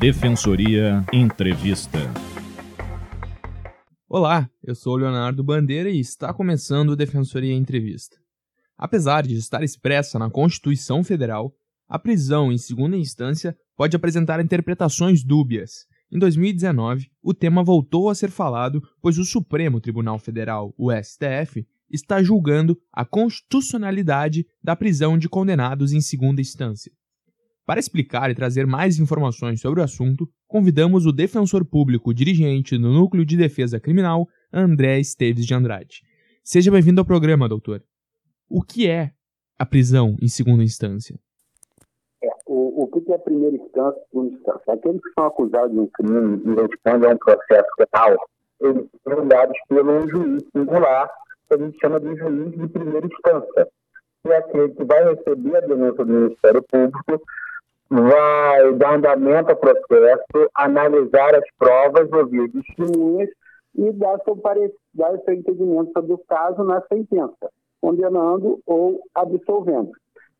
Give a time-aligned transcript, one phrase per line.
[0.00, 1.98] Defensoria Entrevista.
[4.08, 8.16] Olá, eu sou Leonardo Bandeira e está começando o Defensoria Entrevista.
[8.78, 11.52] Apesar de estar expressa na Constituição Federal,
[11.86, 15.84] a prisão em segunda instância pode apresentar interpretações dúbias.
[16.10, 21.66] Em 2019, o tema voltou a ser falado, pois o Supremo Tribunal Federal, o STF,
[21.90, 26.90] está julgando a constitucionalidade da prisão de condenados em segunda instância.
[27.70, 32.88] Para explicar e trazer mais informações sobre o assunto, convidamos o defensor público dirigente do
[32.88, 36.02] Núcleo de Defesa Criminal, André Esteves de Andrade.
[36.42, 37.80] Seja bem-vindo ao programa, doutor.
[38.48, 39.12] O que é
[39.56, 41.16] a prisão em segunda instância?
[42.20, 44.74] É, o, o que é a primeira instância e segunda instância?
[44.74, 48.16] Aqueles que são acusados de um crime e respondem a um processo penal,
[48.62, 51.08] eles são julgados pelo juiz singular,
[51.48, 53.68] que a gente chama de juiz de primeira instância,
[54.24, 57.22] que é aquele que vai receber a denúncia do Ministério Público
[57.90, 63.28] vai dar andamento ao processo, analisar as provas, ouvir testemunhas
[63.74, 64.40] e dar seu,
[64.94, 69.90] dar seu entendimento sobre o caso na sentença, condenando ou absolvendo.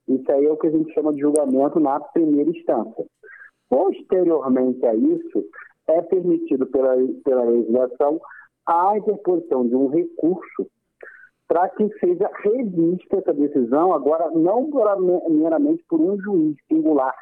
[0.07, 3.05] Isso aí é o que a gente chama de julgamento na primeira instância.
[3.69, 5.45] Posteriormente a isso,
[5.89, 8.21] é permitido pela, pela legislação
[8.67, 10.67] a interposição de um recurso
[11.49, 14.71] para que seja revista essa decisão, agora não
[15.29, 17.13] meramente por um juiz singular,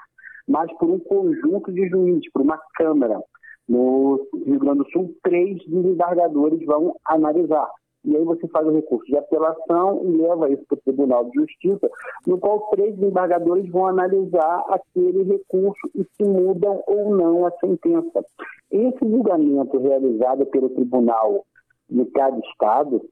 [0.49, 3.21] mas por um conjunto de juízes, por uma Câmara.
[3.69, 7.69] No Rio Grande do Sul, três desembargadores vão analisar.
[8.05, 11.35] E aí você faz o recurso de apelação e leva isso para o Tribunal de
[11.35, 11.91] Justiça,
[12.27, 18.25] no qual três desembargadores vão analisar aquele recurso e se mudam ou não a sentença.
[18.71, 21.45] Esse julgamento realizado pelo Tribunal
[21.91, 23.05] de cada Estado,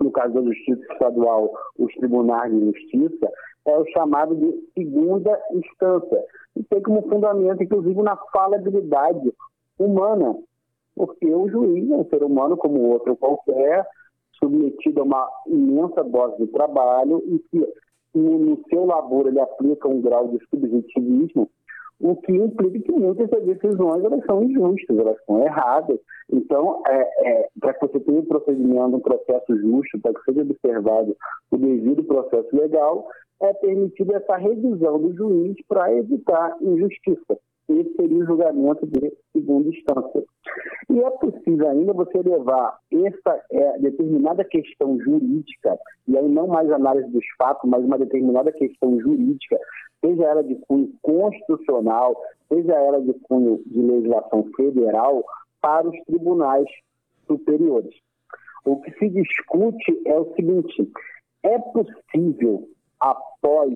[0.00, 3.30] no caso da Justiça Estadual, os Tribunais de Justiça,
[3.66, 6.24] é o chamado de segunda instância
[6.56, 9.32] e tem como fundamento, inclusive, na falabilidade
[9.78, 10.36] humana,
[10.94, 13.86] porque o juiz é um ser humano como outro qualquer,
[14.38, 17.66] submetido a uma imensa dose de trabalho e que
[18.14, 21.50] no seu labor ele aplica um grau de subjetivismo,
[22.00, 25.98] o que implica que muitas das decisões elas são injustas, elas são erradas.
[26.30, 30.42] Então, é, é, para que você tenha um procedimento, um processo justo, para que seja
[30.42, 31.16] observado
[31.50, 33.06] o devido processo legal,
[33.44, 37.38] é permitida essa revisão do juiz para evitar injustiça.
[37.68, 40.22] Esse seria o julgamento de segunda instância.
[40.90, 46.70] E é possível ainda você levar essa é, determinada questão jurídica, e aí não mais
[46.70, 49.58] análise dos fatos, mas uma determinada questão jurídica,
[50.04, 52.14] seja ela de cunho constitucional,
[52.48, 55.24] seja ela de cunho de legislação federal,
[55.60, 56.68] para os tribunais
[57.26, 57.94] superiores.
[58.66, 60.90] O que se discute é o seguinte:
[61.42, 62.68] é possível
[63.04, 63.74] após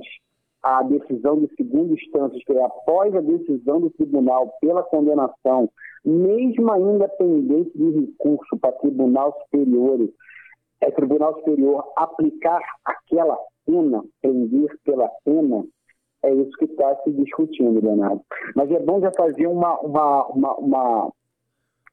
[0.63, 5.71] a decisão de segunda instância, que é após a decisão do tribunal pela condenação,
[6.05, 10.09] mesmo ainda pendente de recurso para tribunal superior,
[10.81, 15.65] é tribunal superior aplicar aquela pena, prender pela pena,
[16.25, 18.23] é isso que está se discutindo, Leonardo.
[18.57, 21.13] Mas é bom já fazer uma, uma, uma, uma,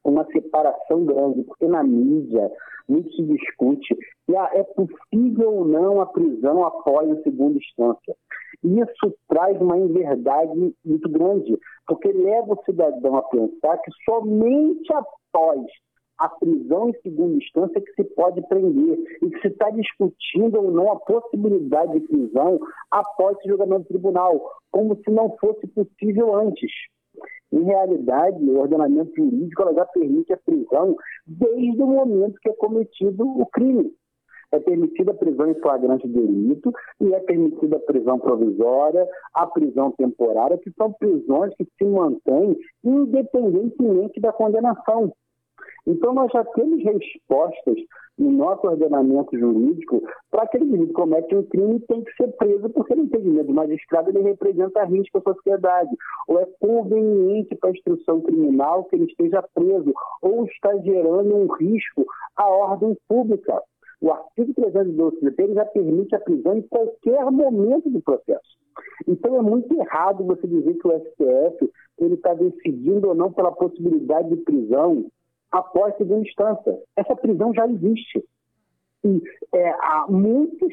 [0.09, 2.51] uma separação grande, porque na mídia,
[2.87, 3.95] muito se discute
[4.25, 8.15] se é possível ou não a prisão após a segunda instância.
[8.63, 11.57] Isso traz uma inverdade muito grande,
[11.87, 15.61] porque leva o cidadão a pensar que somente após
[16.17, 20.71] a prisão em segunda instância que se pode prender e que se está discutindo ou
[20.71, 24.39] não a possibilidade de prisão após esse julgamento do tribunal,
[24.71, 26.71] como se não fosse possível antes.
[27.55, 30.93] Em realidade, o ordenamento jurídico já permite a prisão
[31.25, 33.93] desde o momento que é cometido o crime.
[34.51, 39.89] É permitida a prisão em flagrante delito e é permitida a prisão provisória, a prisão
[39.91, 45.13] temporária, que são prisões que se mantêm independentemente da condenação.
[45.87, 47.77] Então, nós já temos respostas
[48.17, 50.01] no nosso ordenamento jurídico
[50.31, 53.53] para aquele indivíduo que comete um crime tem que ser preso porque, no entendimento do
[53.53, 55.89] magistrado, ele representa risco à sociedade,
[56.27, 61.47] ou é conveniente para a instrução criminal que ele esteja preso, ou está gerando um
[61.53, 62.05] risco
[62.35, 63.61] à ordem pública.
[64.01, 68.55] O artigo 312 do já permite a prisão em qualquer momento do processo.
[69.07, 73.51] Então é muito errado você dizer que o STF ele está decidindo ou não pela
[73.51, 75.05] possibilidade de prisão
[75.55, 76.77] após segunda instância.
[76.95, 78.23] Essa prisão já existe.
[79.03, 79.21] E
[79.53, 80.71] é, há muitas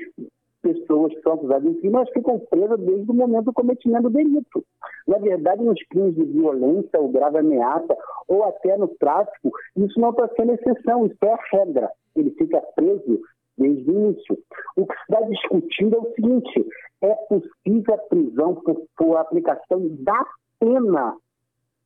[0.61, 4.11] pessoas que são acusadas de crime, elas ficam presas desde o momento do cometimento do
[4.11, 4.64] delito.
[5.06, 7.96] Na verdade, nos crimes de violência ou grave ameaça,
[8.29, 11.90] ou até no tráfico, isso não está sendo exceção, isso é a regra.
[12.14, 13.20] Ele fica preso
[13.58, 14.38] desde o início.
[14.76, 16.67] O que está discutindo é o seguinte:
[17.02, 20.25] é possível a prisão por, por aplicação da
[20.61, 21.17] pena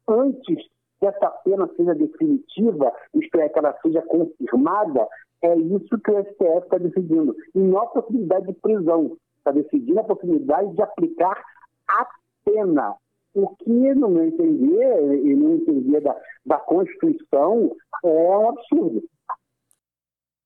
[0.08, 5.06] antes que essa pena seja definitiva, isto é, que ela seja confirmada,
[5.42, 7.36] é isso que o STF está decidindo.
[7.54, 9.16] E não a possibilidade de prisão.
[9.38, 11.40] Está decidindo a possibilidade de aplicar
[11.88, 12.06] a
[12.44, 12.94] pena.
[13.34, 19.02] O que, no meu entender, e no entender da, da Constituição, é um absurdo.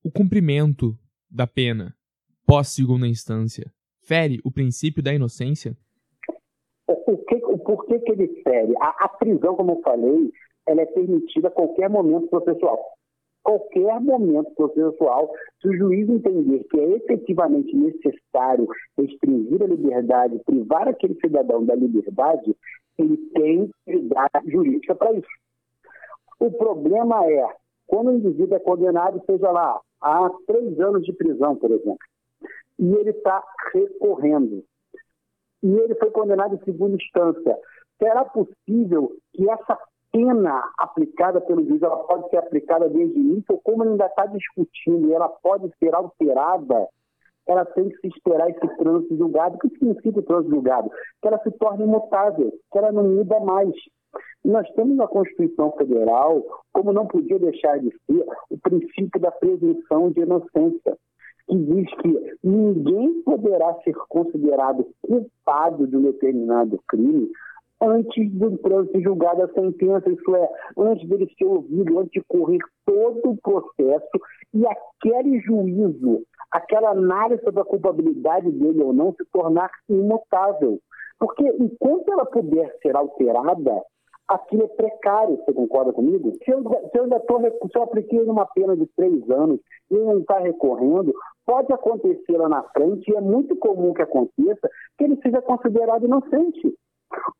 [0.03, 0.97] O cumprimento
[1.29, 1.95] da pena
[2.45, 3.71] pós segunda instância
[4.01, 5.77] fere o princípio da inocência?
[7.07, 8.73] O, que, o porquê que ele fere?
[8.79, 10.31] A, a prisão, como eu falei,
[10.67, 12.79] ela é permitida a qualquer momento processual.
[13.43, 18.67] Qualquer momento processual, se o juiz entender que é efetivamente necessário
[18.97, 22.55] restringir a liberdade, privar aquele cidadão da liberdade,
[22.99, 25.27] ele tem liberdade jurídica para isso.
[26.39, 27.47] O problema é,
[27.87, 31.97] quando o indivíduo é condenado, seja lá, a três anos de prisão, por exemplo,
[32.79, 33.43] e ele está
[33.73, 34.63] recorrendo.
[35.63, 37.57] E ele foi condenado em segunda instância.
[37.99, 39.77] Será possível que essa
[40.11, 44.25] pena aplicada pelo juiz ela pode ser aplicada desde o início, ou como ainda está
[44.25, 46.87] discutindo e ela pode ser alterada,
[47.47, 49.55] ela tem que se esperar esse trânsito julgado.
[49.55, 50.89] O que significa o trânsito julgado?
[51.21, 53.73] Que ela se torne imutável, que ela não muda mais.
[54.43, 56.43] Nós temos na Constituição Federal,
[56.73, 60.97] como não podia deixar de ser, o princípio da presunção de inocência
[61.51, 67.29] que diz que ninguém poderá ser considerado culpado de um determinado crime
[67.81, 72.59] antes do trânsito julgado a sentença, isso é, antes dele ser ouvido, antes de correr
[72.85, 74.07] todo o processo
[74.53, 80.79] e aquele juízo, aquela análise da culpabilidade dele ou não se tornar imutável.
[81.19, 83.81] Porque enquanto ela puder ser alterada,
[84.27, 86.33] aquilo é precário, você concorda comigo?
[86.43, 89.59] Se eu, se eu ainda tô, se eu apliquei uma pena de três anos
[89.89, 91.13] e não está recorrendo,
[91.45, 96.05] pode acontecer lá na frente, e é muito comum que aconteça, que ele seja considerado
[96.05, 96.75] inocente.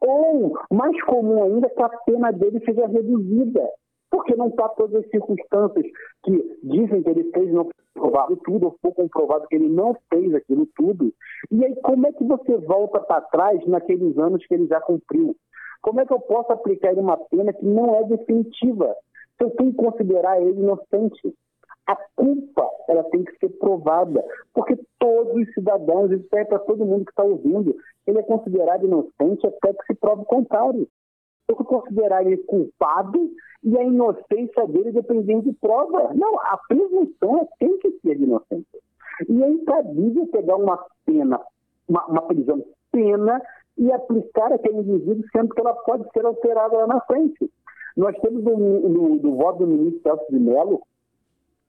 [0.01, 3.69] Ou, mais comum ainda, que a pena dele seja reduzida,
[4.09, 5.85] porque não está todas as circunstâncias
[6.23, 10.33] que dizem que ele fez não provado tudo, ou foi comprovado que ele não fez
[10.33, 11.13] aquilo tudo.
[11.49, 15.35] E aí, como é que você volta para trás naqueles anos que ele já cumpriu?
[15.81, 18.95] Como é que eu posso aplicar uma pena que não é definitiva?
[19.37, 21.33] Se eu tenho que considerar ele inocente.
[21.87, 24.23] A culpa ela tem que ser provada,
[24.53, 27.75] porque todos os cidadãos, isso é para todo mundo que está ouvindo,
[28.05, 30.87] ele é considerado inocente até que se prove o contrário.
[31.47, 33.29] Eu considerar ele culpado
[33.63, 36.13] e a inocência dele dependendo de prova.
[36.13, 38.79] Não, a presunção tem que ser de inocência.
[39.27, 41.39] E é incabível pegar uma pena,
[41.87, 43.41] uma, uma prisão pena
[43.77, 47.49] e aplicar aquele indivíduo, sendo que ela pode ser alterada lá na frente.
[47.95, 50.81] Nós temos no, no, no voto do ministro Celso de Mello,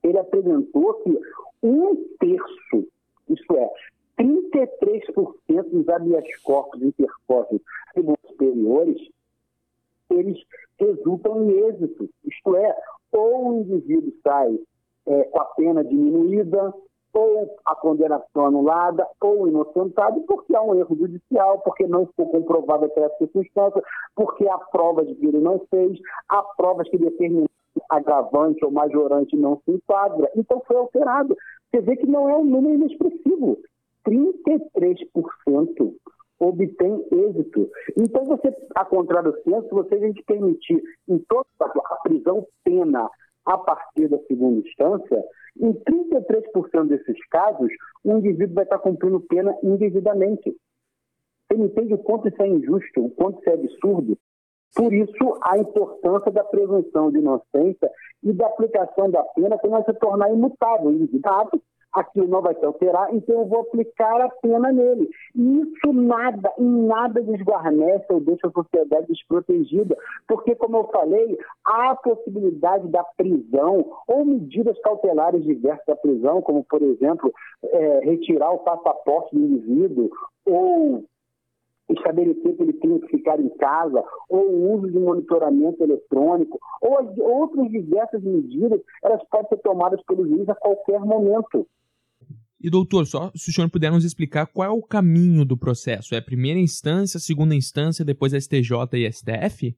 [0.02, 1.18] ele apresentou que
[1.62, 2.88] um terço,
[3.28, 3.70] isto é,
[4.18, 7.60] 33% dos habeas corpus interpostos
[7.92, 9.08] tribunais superiores,
[10.10, 10.42] eles
[10.78, 12.08] resultam em êxito.
[12.24, 12.76] Isto é,
[13.12, 14.58] ou o indivíduo sai
[15.06, 16.74] é, com a pena diminuída,
[17.14, 22.86] ou a condenação anulada, ou inocentado, porque há um erro judicial, porque não foi comprovada
[22.86, 23.82] aquela circunstância,
[24.14, 25.98] porque há provas de que ele não fez,
[26.28, 27.46] há provas que determinam
[27.90, 30.30] agravante ou majorante não se enquadra.
[30.36, 31.36] Então foi alterado.
[31.70, 33.58] Você vê que não é um número inexpressivo.
[34.06, 35.94] 33%
[36.38, 37.70] obtém êxito.
[37.96, 42.46] Então, você, a contrário do senso, se você a gente permitir em toda a prisão
[42.64, 43.08] pena
[43.44, 45.24] a partir da segunda instância,
[45.60, 47.70] em 33% desses casos,
[48.04, 50.56] o indivíduo vai estar cumprindo pena indevidamente.
[51.50, 54.18] Você entende o quanto isso é injusto, o quanto isso é absurdo?
[54.74, 57.90] Por isso, a importância da presunção de inocência
[58.22, 61.60] e da aplicação da pena que vai se tornar imutável, indevidável,
[61.92, 65.10] aquilo não vai se alterar, então eu vou aplicar a pena nele.
[65.34, 71.38] E isso nada, em nada desguarnece ou deixa a sociedade desprotegida, porque, como eu falei,
[71.64, 78.00] há a possibilidade da prisão ou medidas cautelares diversas da prisão, como, por exemplo, é,
[78.04, 80.10] retirar o passaporte do indivíduo
[80.46, 81.04] ou
[81.92, 86.98] estabelecer que ele tem que ficar em casa, ou o uso de monitoramento eletrônico, ou
[86.98, 91.66] as outras diversas medidas, elas podem ser tomadas pelo juiz a qualquer momento.
[92.62, 96.14] E doutor, só se o senhor puder nos explicar qual é o caminho do processo?
[96.14, 99.76] É a primeira instância, segunda instância, depois STJ e STF?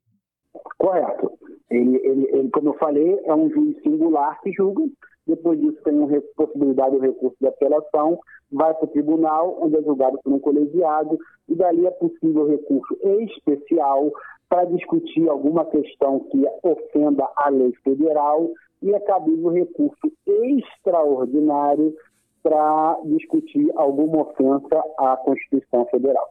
[0.76, 1.33] Correto.
[1.71, 4.83] Ele, ele, ele, como eu falei, é um juiz singular que julga.
[5.26, 8.18] Depois disso tem a possibilidade do recurso de apelação,
[8.52, 12.96] vai para o tribunal, onde é julgado por um colegiado, e dali é possível recurso
[13.02, 14.12] especial
[14.48, 18.50] para discutir alguma questão que ofenda a lei federal
[18.82, 21.94] e é cabível recurso extraordinário
[22.42, 26.28] para discutir alguma ofensa à Constituição Federal.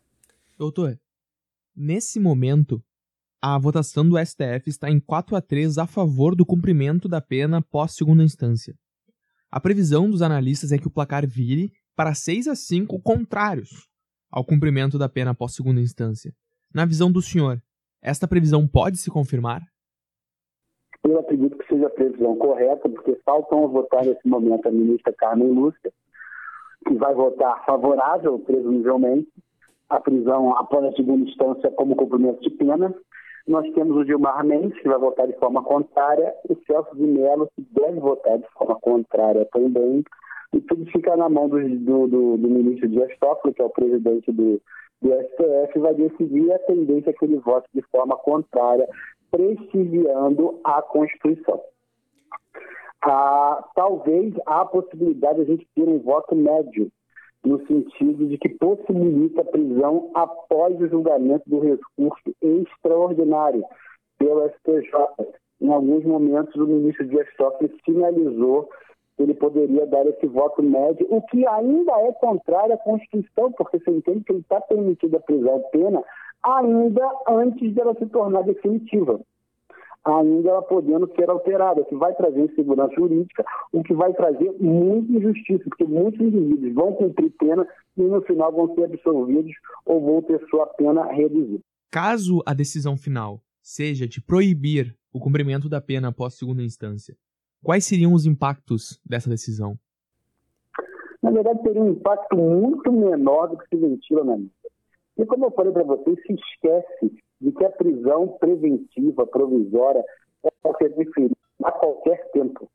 [0.57, 0.95] Doutor,
[1.75, 2.79] nesse momento,
[3.41, 7.62] a votação do STF está em 4 a 3 a favor do cumprimento da pena
[7.62, 8.75] pós segunda instância.
[9.55, 13.88] A previsão dos analistas é que o placar vire para 6 a 5 contrários
[14.31, 16.33] ao cumprimento da pena após segunda instância.
[16.74, 17.62] Na visão do senhor,
[18.01, 19.62] esta previsão pode se confirmar?
[21.03, 25.51] Eu acredito que seja a previsão correta, porque faltam votar nesse momento a ministra Carmen
[25.51, 25.93] Lúcia,
[26.88, 29.31] que vai votar favorável, presumivelmente,
[29.88, 32.91] a prisão após a segunda instância como cumprimento de pena.
[33.45, 37.50] Nós temos o Gilmar Mendes, que vai votar de forma contrária, o Celso de Mello,
[37.55, 40.03] que deve votar de forma contrária também,
[40.53, 43.69] e tudo fica na mão do, do, do, do ministro Dias Toffoli, que é o
[43.69, 44.62] presidente do,
[45.01, 48.88] do STF, vai decidir a tendência que ele vote de forma contrária,
[49.29, 51.62] prestigiando a Constituição.
[53.01, 56.89] Ah, talvez há a possibilidade de a gente ter um voto médio,
[57.45, 63.63] no sentido de que possibilita a prisão após o julgamento do recurso extraordinário
[64.17, 64.91] pelo STJ.
[65.62, 68.69] Em alguns momentos, o ministro Dias Toffoli sinalizou
[69.19, 73.91] ele poderia dar esse voto médio, o que ainda é contrário à Constituição, porque você
[73.91, 76.03] entende que ele está permitido a prisão pena
[76.43, 79.19] ainda antes dela se tornar definitiva.
[80.05, 84.51] Ainda ela podendo ser alterada, o que vai trazer insegurança jurídica, o que vai trazer
[84.60, 89.53] muita injustiça, porque muitos indivíduos vão cumprir pena e no final vão ser absolvidos
[89.86, 91.63] ou vão ter sua pena reduzida.
[91.89, 97.15] Caso a decisão final seja de proibir o cumprimento da pena após segunda instância,
[97.63, 99.79] Quais seriam os impactos dessa decisão?
[101.22, 104.51] Na verdade, teria um impacto muito menor do que se ventila na mídia.
[105.17, 110.03] E como eu falei para vocês, se esquece de que a prisão preventiva, provisória,
[110.62, 112.67] pode ser diferida a qualquer tempo.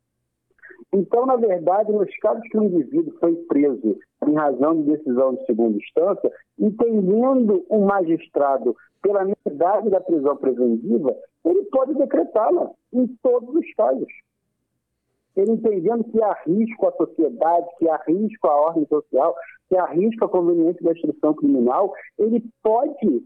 [0.92, 5.44] Então, na verdade, nos casos que o indivíduo foi preso em razão de decisão de
[5.46, 13.54] segunda instância, entendendo o magistrado pela necessidade da prisão preventiva, ele pode decretá-la em todos
[13.54, 14.08] os casos
[15.40, 19.34] ele entendendo que há risco à sociedade, que há risco à ordem social,
[19.68, 23.24] que há risco à conveniência da instrução criminal, ele pode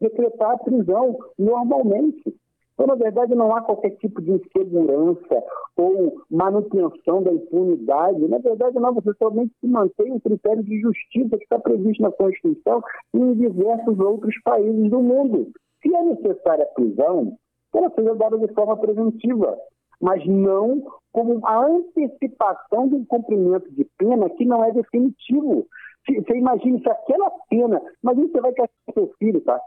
[0.00, 2.34] decretar a prisão normalmente.
[2.74, 5.42] Então, na verdade, não há qualquer tipo de insegurança
[5.76, 8.28] ou manutenção da impunidade.
[8.28, 12.12] Na verdade, não, você somente se mantém o critério de justiça que está previsto na
[12.12, 12.80] Constituição
[13.14, 15.50] e em diversos outros países do mundo.
[15.82, 17.36] Se é necessária a prisão,
[17.74, 19.58] ela seja dada de forma preventiva
[20.00, 25.66] mas não como a antecipação de um cumprimento de pena que não é definitivo.
[26.06, 29.60] Você imagina se aquela pena, mas você vai castigar seu filho, tá?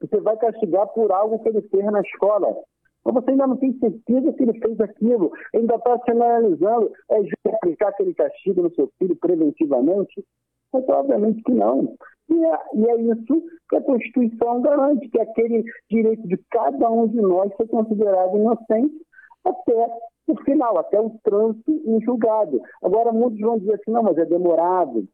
[0.00, 2.56] Você vai castigar por algo que ele fez na escola.
[3.04, 7.22] Mas você ainda não tem certeza que ele fez aquilo, ainda está se analisando, é
[7.22, 10.24] justo aplicar aquele castigo no seu filho preventivamente?
[10.72, 11.94] Mas obviamente que não.
[12.28, 17.06] E é, e é, isso que a Constituição garante, que aquele direito de cada um
[17.06, 19.00] de nós ser considerado inocente
[19.44, 19.88] até
[20.26, 22.60] o final, até o trânsito em julgado.
[22.82, 25.06] Agora, muitos vão dizer assim, não, mas é demorado.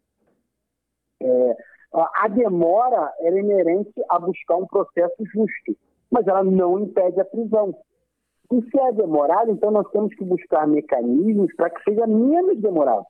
[1.23, 1.57] É,
[1.95, 5.77] a demora é inerente a buscar um processo justo,
[6.11, 7.75] mas ela não impede a prisão.
[8.53, 13.05] E se é demorado, então nós temos que buscar mecanismos para que seja menos demorado,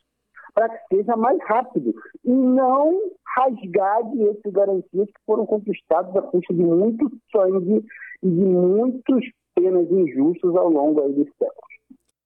[0.55, 6.23] para que seja mais rápido, e não rasgar direitos e garantias que foram conquistados a
[6.23, 7.85] custo de muito sangue
[8.23, 9.25] e de muitos
[9.55, 11.73] penas injustas ao longo aí dos séculos.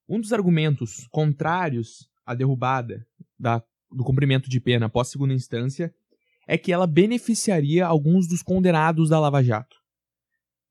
[0.08, 3.06] Um dos argumentos contrários à derrubada
[3.38, 5.92] da, do cumprimento de pena após segunda instância
[6.46, 9.76] é que ela beneficiaria alguns dos condenados da Lava Jato.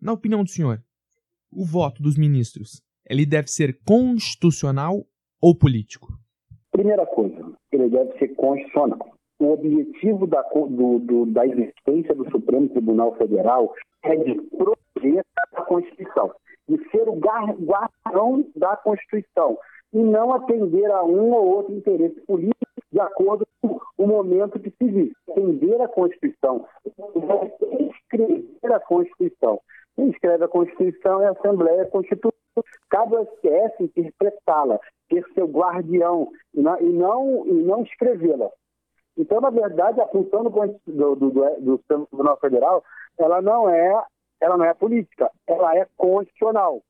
[0.01, 0.81] Na opinião do senhor,
[1.51, 5.05] o voto dos ministros ele deve ser constitucional
[5.41, 6.07] ou político?
[6.71, 9.13] Primeira coisa, ele deve ser constitucional.
[9.39, 15.61] O objetivo da, do, do, da existência do Supremo Tribunal Federal é de proteger a
[15.63, 16.31] Constituição
[16.67, 19.57] de ser o guardião da Constituição
[19.93, 24.69] e não atender a um ou outro interesse político de acordo com o momento que
[24.69, 25.13] se vive.
[25.29, 26.65] Atender a Constituição,
[27.89, 29.59] escrever a Constituição.
[29.95, 32.35] Quem escreve a Constituição é a Assembleia Constituinte.
[32.89, 38.49] Cabe ao STF interpretá-la, ser seu guardião e não, e não, escrevê-la.
[39.17, 42.83] Então, na verdade, a função do, do, do, do Tribunal Federal
[43.17, 44.03] ela não é
[44.41, 46.81] ela não é política, ela é constitucional.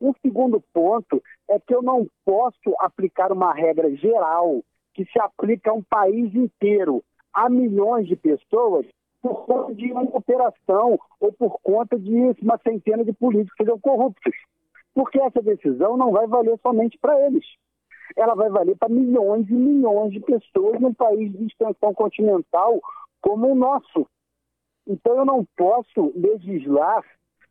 [0.00, 4.62] Um segundo ponto é que eu não posso aplicar uma regra geral
[4.98, 8.84] que se aplica a um país inteiro, a milhões de pessoas,
[9.22, 12.12] por conta de uma operação ou por conta de
[12.42, 14.34] uma centena de políticos que sejam corruptos.
[14.92, 17.44] Porque essa decisão não vai valer somente para eles.
[18.16, 22.80] Ela vai valer para milhões e milhões de pessoas num país de extensão continental
[23.20, 24.04] como o nosso.
[24.84, 27.04] Então, eu não posso legislar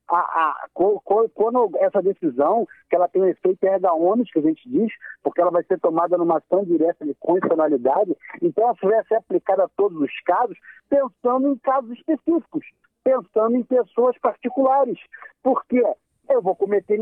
[0.09, 3.59] a, a, quando essa decisão, que ela tem um efeito
[3.93, 4.91] ônus, que a gente diz,
[5.23, 9.65] porque ela vai ser tomada numa ação direta de condicionalidade, então ela vai ser aplicada
[9.65, 10.57] a todos os casos,
[10.89, 12.65] pensando em casos específicos,
[13.03, 14.99] pensando em pessoas particulares.
[15.43, 15.83] Porque
[16.29, 16.97] eu vou cometer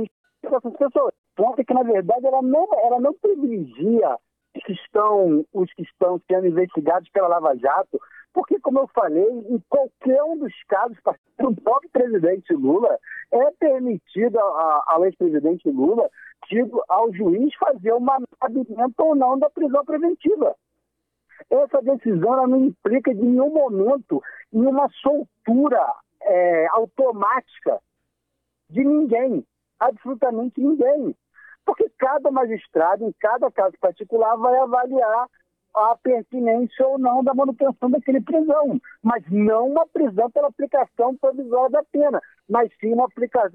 [0.46, 1.14] com essas pessoas.
[1.36, 4.18] Ponto é que, na verdade, ela não, ela não privilegia
[4.56, 8.00] os que estão, os que estão sendo investigados pela Lava Jato,
[8.36, 10.98] porque, como eu falei, em qualquer um dos casos,
[11.40, 13.00] o próprio presidente Lula
[13.32, 16.10] é permitido ao ex-presidente Lula,
[16.50, 20.54] digo, ao juiz fazer o manabimento ou não da prisão preventiva.
[21.50, 27.80] Essa decisão não implica de nenhum momento em uma soltura é, automática
[28.70, 29.46] de ninguém,
[29.80, 31.16] absolutamente ninguém.
[31.66, 35.28] Porque cada magistrado, em cada caso particular, vai avaliar
[35.76, 41.72] a pertinência ou não da manutenção daquele prisão, mas não uma prisão pela aplicação provisória
[41.72, 43.08] da pena, mas sim uma,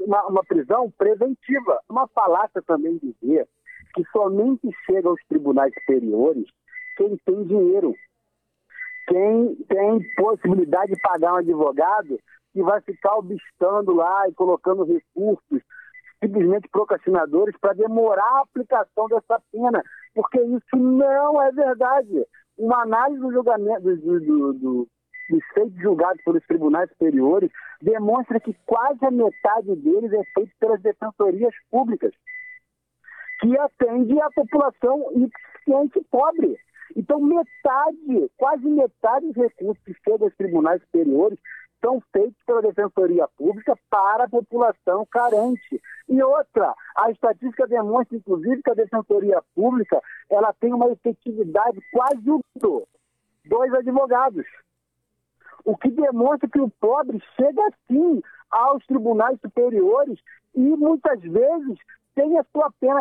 [0.06, 1.80] uma, uma prisão preventiva.
[1.88, 3.48] Uma falácia também dizer
[3.94, 6.44] que somente chega aos tribunais superiores
[6.96, 7.94] quem tem dinheiro,
[9.08, 12.18] quem tem possibilidade de pagar um advogado
[12.52, 15.62] que vai ficar obstando lá e colocando recursos
[16.22, 19.82] simplesmente procrastinadores para demorar a aplicação dessa pena,
[20.20, 22.26] porque isso não é verdade.
[22.58, 24.88] Uma análise do julgamento do, do, do,
[25.30, 27.50] dos feitos julgados pelos tribunais superiores
[27.80, 32.12] demonstra que quase a metade deles é feito pelas defensorias públicas,
[33.40, 36.54] que atende a população insuficiente pobre.
[36.94, 41.38] Então, metade, quase metade dos recursos que chegam aos tribunais superiores
[41.80, 45.80] são feitos pela Defensoria Pública para a população carente.
[46.08, 52.20] E outra, a estatística demonstra, inclusive, que a Defensoria Pública ela tem uma efetividade quase
[52.20, 52.42] do
[53.44, 54.46] dois advogados.
[55.64, 60.18] O que demonstra que o pobre chega sim aos tribunais superiores
[60.54, 61.78] e muitas vezes
[62.14, 63.00] tem a sua pena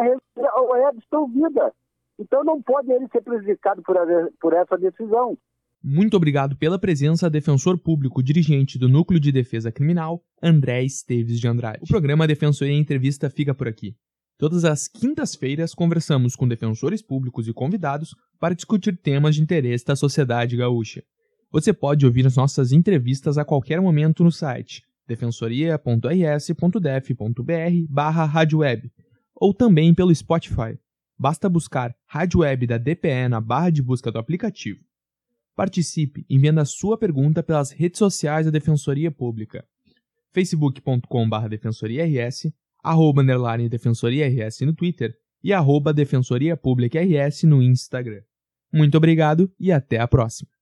[0.56, 1.74] ou é absolvida.
[2.18, 3.96] Então não pode ele ser prejudicado por,
[4.40, 5.38] por essa decisão.
[5.82, 11.48] Muito obrigado pela presença, defensor público dirigente do Núcleo de Defesa Criminal, André Esteves de
[11.48, 11.80] Andrade.
[11.82, 13.96] O programa Defensoria Entrevista fica por aqui.
[14.38, 19.96] Todas as quintas-feiras conversamos com defensores públicos e convidados para discutir temas de interesse da
[19.96, 21.04] sociedade gaúcha.
[21.52, 28.32] Você pode ouvir as nossas entrevistas a qualquer momento no site defensoria.rs.def.br barra
[29.34, 30.78] ou também pelo Spotify.
[31.18, 34.89] Basta buscar Rádio Web da DPE na barra de busca do aplicativo.
[35.56, 39.66] Participe enviando a sua pergunta pelas redes sociais da Defensoria Pública.
[40.32, 42.48] facebook.com.br defensoriars,
[42.84, 48.22] arroba underline defensoriars no Twitter e arroba defensoria pública rs no Instagram.
[48.72, 50.59] Muito obrigado e até a próxima.